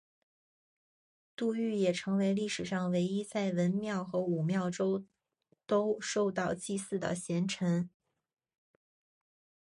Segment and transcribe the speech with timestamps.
[1.35, 5.07] 杜预也成为历史上唯一在文庙和武庙中
[5.67, 7.87] 都受到祭祀的贤臣。